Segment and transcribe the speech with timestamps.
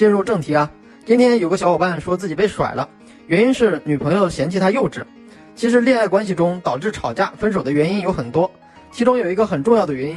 [0.00, 0.70] 进入正题啊，
[1.04, 2.88] 今天有个小伙伴说自己被甩了，
[3.26, 5.02] 原因是女朋友嫌弃他幼稚。
[5.54, 8.50] 其实恋爱关系中导致吵架分手的原因有很多，
[8.90, 10.16] 其中有一个很重要的原因，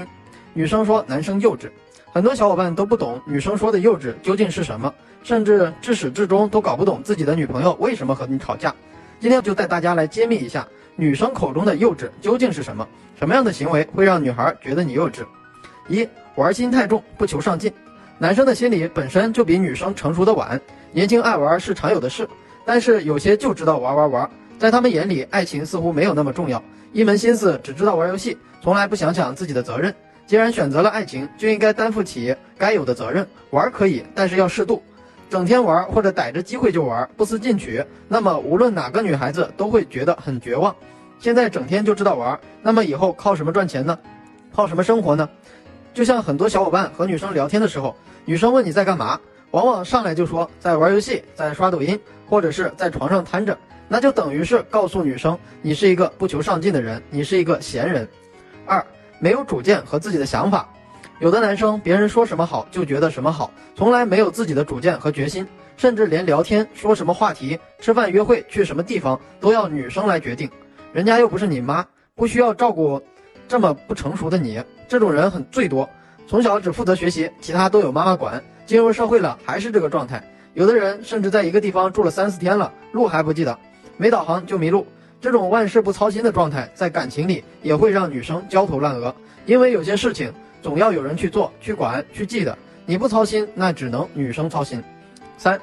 [0.54, 1.70] 女生说男生幼稚。
[2.14, 8.74] 很多小伙伴都不懂女生说的幼稚究竟是什么，甚至至始至终都搞不懂自己的女朋友为什么和你吵架。
[9.20, 10.66] 今天就带大家来揭秘一下
[10.96, 12.88] 女生口中的幼稚究竟是什么，
[13.20, 15.26] 什么样的行为会让女孩觉得你幼稚？
[15.90, 17.70] 一玩心太重，不求上进。
[18.20, 20.60] 男生的心理本身就比女生成熟的晚，
[20.92, 22.28] 年轻爱玩是常有的事，
[22.64, 26.62] 但是有些就知道玩玩玩，在他们眼里，爱情似乎没有那么重要，
[26.94, 29.94] 一门心思只知道玩游戏，从来不想想自己的责任。
[30.26, 33.28] 既然选择了爱情，就应该担负起该有的责任。
[33.50, 34.82] 玩可以，但是要适度。
[35.30, 40.74] 整天玩或者逮着机会就玩，不思进取，那么无论哪个女孩子都会觉得很绝望。
[41.20, 43.98] 现在整天就知道玩，那么以后靠什么赚钱呢？
[44.56, 45.28] 靠什么生活呢？
[45.94, 49.20] 就像很多小伙伴和女生聊天的时候，女生问你在干嘛，
[49.52, 53.58] 往往上来就说在玩游戏，在刷抖音，或者是在床上瘫着，
[53.88, 58.08] 那就等于是告诉女生你是一个不求上进的人，你是一个闲人。
[58.66, 58.84] 二。
[59.20, 60.68] 没有主见和自己的想法，
[61.20, 65.48] 有的男生别人说什么好就觉得什么好，从来没有自己的主见和决心，
[65.78, 70.50] 甚至连聊天说什么话题、吃饭约会去什么地方都要女生来决定。
[70.92, 71.86] 人家又不是你妈，
[72.16, 73.02] 不需要照顾
[73.48, 74.62] 这么不成熟的你。
[74.88, 75.90] 这种人很最多，
[76.28, 78.44] 从小只负责学习，其他都有妈妈管。
[78.66, 83.58] 进入社会了还是这个状态，有的人甚至在一个地方住了三四天了，路还不记得，
[83.98, 84.88] 没导航就迷路。
[85.20, 89.14] 这种万事不操心的状态，在感情里也会让女生焦头烂额，
[89.46, 92.58] 因为有些事情总要有人去做、去管、去记得。
[92.86, 94.84] 你不操心，那只能女生操心。
[95.38, 95.60] 三，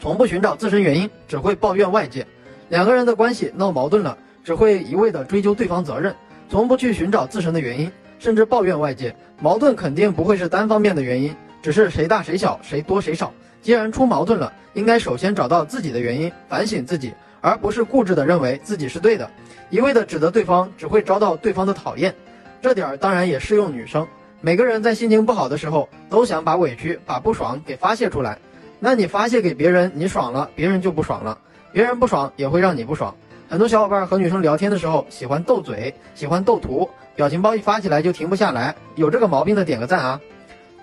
[0.00, 2.26] 从不寻找自身原因，只会抱怨外界。
[2.68, 6.14] 两个人的关系闹矛盾了，只会一味的追究对方责任，
[6.48, 9.14] 从不去寻找自身的原因，甚至抱怨外界。
[9.40, 13.32] 矛盾肯定不会是单方面的原因，只是谁大谁小，谁多谁少。
[13.62, 17.12] 既然出矛盾了，应该首先找到自己的原因，反省自己。
[17.40, 19.30] 而不是固执的认为自己是对的，
[19.70, 22.12] 一味的指责对方，只会遭到对方的讨厌。
[22.60, 24.04] 这点儿当然也适用女生。
[24.40, 28.36] 每个人在心情不好的时候，都想把委屈、把不爽给发泄出来。
[28.80, 31.38] 那你发泄给别人，你爽了，别人就不爽了；
[31.72, 33.14] 别人不爽，也会让你不爽。
[33.50, 36.86] 很多小伙伴和女生聊天的时候，喜欢斗嘴，喜欢斗图，
[37.16, 38.76] 表情包一发起来就停不下来。
[38.94, 40.20] 有这个毛病的点个赞啊！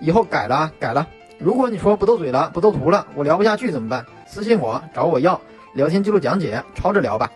[0.00, 1.06] 以后改了，改了。
[1.38, 4.04] 如果你说不斗嘴了，不斗图了，我聊不下去怎么办？
[4.26, 5.40] 私信我，找我要。
[5.74, 7.30] 聊天记录讲解，抄着聊吧。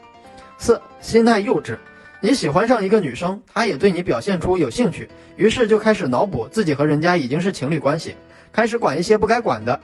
[0.58, 1.78] 四，心态幼稚。
[2.20, 8.16] 你喜欢上一个女生，她也对你表现出有兴趣，于是就开始脑补自己和人家已经是情侣关系，
[8.50, 9.78] 开始管一些不该管的。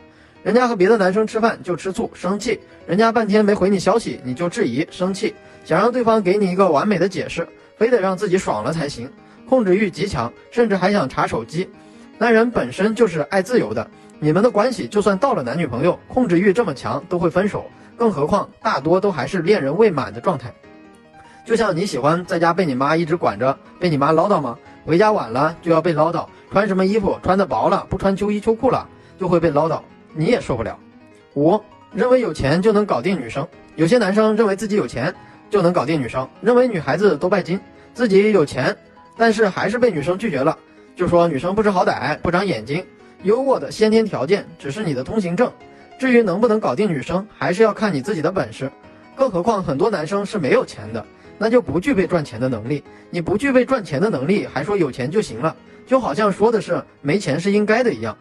[0.46, 5.34] 人家和别的男生吃饭就吃醋生气，人家半天没回你消息你就质疑生气，
[5.64, 7.44] 想让对方给你一个完美的解释，
[7.76, 9.10] 非得让自己爽了才行，
[9.48, 11.68] 控制欲极强，甚至还想查手机。
[12.16, 13.90] 男人本身就是爱自由的，
[14.20, 17.66] 你们的关系就算到了男女朋友，控制欲这么强都会分手。
[17.96, 20.54] 更何况，大多都还是恋人未满的状态。
[21.44, 24.56] 就像你喜欢在家被你妈一直管着，被你妈唠叨吗？
[24.84, 29.80] 回家晚了就要被唠叨，穿什么衣服穿的薄了，不穿秋衣秋裤了就会被唠叨，
[30.16, 30.78] 你也受不了。
[31.34, 31.60] 五，
[31.92, 33.46] 认为有钱就能搞定女生。
[33.74, 35.14] 有些男生认为自己有钱
[35.50, 37.60] 就能搞定女生，认为女孩子都拜金，
[37.92, 38.74] 自己有钱，
[39.16, 40.56] 但是还是被女生拒绝了，
[40.96, 42.84] 就说女生不知好歹，不长眼睛。
[43.22, 45.52] 优渥的先天条件，只是你的通行证。
[45.98, 48.70] 至于能不能搞定女生，还是要看你自己的本事。
[49.14, 51.04] 更何况很多男生是没有钱的，
[51.38, 52.84] 那就不具备赚钱的能力。
[53.08, 55.56] 你不具备赚钱的能力，还说有钱就行了，
[55.86, 58.16] 就好像说的是没钱是应该的一样。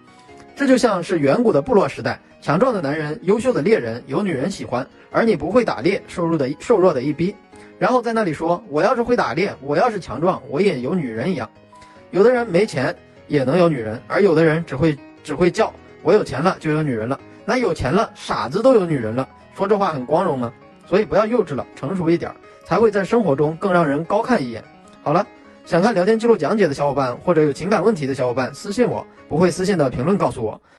[0.55, 7.35] 这就像是远古的部落时代，强壮的男人、优秀的猎人有女人喜欢，而你不会打猎，瘦弱的瘦弱的一逼，
[7.77, 11.49] 然后在那里说我要是会打猎，我要是强壮，我也有女人一样。
[12.11, 12.95] 有的人没钱
[13.27, 15.73] 也能有女人，而有的人只会只会叫
[16.03, 17.19] 我有钱了就有女人了。
[17.43, 19.27] 那有钱了，傻子都有女人了，
[19.57, 20.53] 说这话很光荣吗？
[20.87, 22.31] 所以不要幼稚了，成熟一点，
[22.63, 24.63] 才会在生活中更让人高看一眼。
[25.03, 25.27] 好了，
[25.65, 30.61] 想看聊天记录讲解的小伙伴，或者有情感问题的小伙伴，私信我，不会私信的评论告诉我。